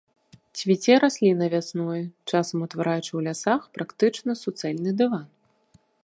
[0.59, 2.01] Цвіце расліна вясной,
[2.31, 5.25] часам утвараючы ў лясах практычна суцэльны дыван.